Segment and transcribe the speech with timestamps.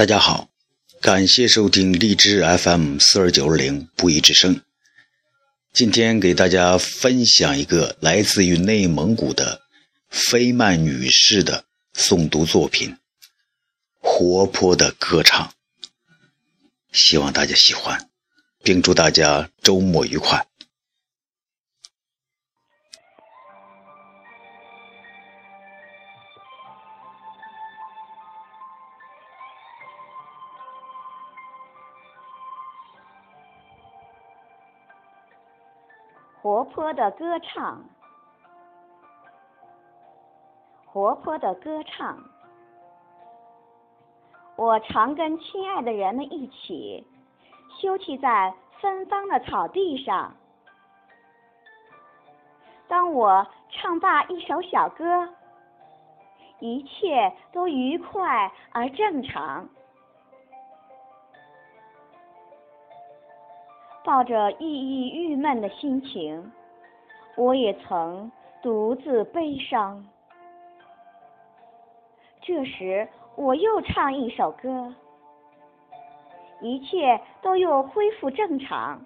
[0.00, 0.48] 大家好，
[1.02, 4.62] 感谢收听荔枝 FM 四二九二零不一之声。
[5.74, 9.60] 今天给大家分享一个来自于内蒙古的
[10.08, 12.92] 菲曼女士的诵读作品
[13.98, 15.52] 《活泼的歌唱》，
[16.92, 18.08] 希望大家喜欢，
[18.62, 20.46] 并祝大家周末愉快。
[36.42, 37.84] 活泼的歌唱，
[40.86, 42.18] 活泼的歌唱。
[44.56, 47.06] 我常跟亲爱的人们一起
[47.78, 50.34] 休憩在芬芳的草地上。
[52.88, 55.28] 当我唱罢一首小歌，
[56.58, 59.68] 一切都愉快而正常。
[64.02, 66.50] 抱着抑郁郁闷的心情，
[67.36, 68.30] 我也曾
[68.62, 70.04] 独自悲伤。
[72.40, 74.92] 这时，我又唱一首歌，
[76.60, 79.00] 一切都又恢复正常。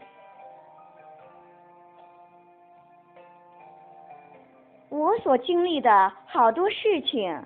[4.88, 7.44] 我所经历的好多事情，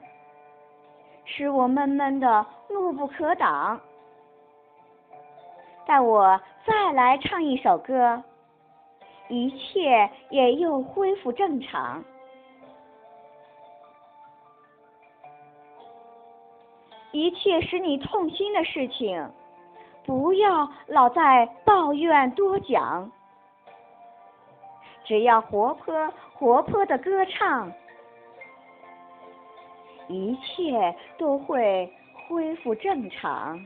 [1.24, 3.80] 使我闷闷的怒不可挡。
[5.86, 6.38] 待我
[6.68, 8.22] 再来唱一首歌，
[9.28, 12.04] 一切也又恢复正常。
[17.10, 19.30] 一切使你痛心的事情，
[20.04, 23.10] 不要老在抱怨多讲，
[25.04, 27.72] 只要活泼活泼的歌唱，
[30.06, 31.90] 一切都会
[32.28, 33.58] 恢复正常。